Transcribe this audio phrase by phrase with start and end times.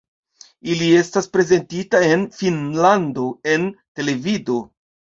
[0.71, 4.63] Ili estas prezentita en Finnlando en televido.